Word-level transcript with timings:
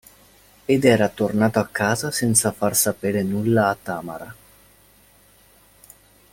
Ed 0.65 0.83
era 0.83 1.09
tornato 1.09 1.59
a 1.59 1.67
casa 1.67 2.09
senza 2.09 2.51
far 2.51 2.75
sapere 2.75 3.21
nulla 3.21 3.67
a 3.67 3.77
Tamara. 3.79 4.35